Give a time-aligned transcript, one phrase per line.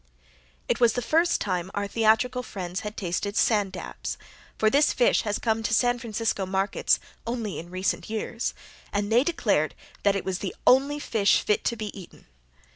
[0.67, 4.17] It was the first time our theatrical friends had tasted sand dabs,
[4.57, 8.55] for this fish has come to San Francisco markets only in recent years,
[8.91, 12.25] and they declared that it was the "only" fish fit to be eaten.